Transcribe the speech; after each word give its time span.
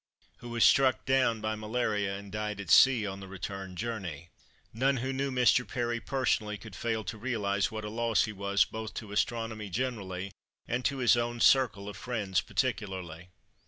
who 0.37 0.49
was 0.49 0.63
struck 0.65 1.05
down 1.05 1.41
by 1.41 1.53
malaria 1.53 2.17
and 2.17 2.31
died 2.31 2.59
at 2.59 2.71
sea 2.71 3.05
on 3.05 3.19
the 3.19 3.27
return 3.27 3.75
journey. 3.75 4.29
None 4.73 4.97
who 4.97 5.13
knew 5.13 5.29
Mr. 5.29 5.67
Perry 5.67 5.99
personally 5.99 6.57
could 6.57 6.75
fail 6.75 7.03
to 7.03 7.19
realise 7.19 7.69
what 7.69 7.85
a 7.85 7.89
loss 7.91 8.23
he 8.23 8.33
was 8.33 8.65
both 8.65 8.95
to 8.95 9.11
astronomy 9.11 9.69
generally 9.69 10.31
and 10.67 10.83
to 10.85 10.97
his 11.05 11.15
own 11.15 11.39
circle 11.39 11.87
of 11.87 11.95
friends 11.97 12.41
particularly. 12.41 13.29